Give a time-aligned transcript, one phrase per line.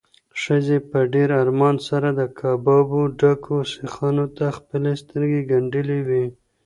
[0.41, 6.25] ښځې په ډېر ارمان سره د کبابو ډکو سیخانو ته خپلې سترګې ګنډلې وې.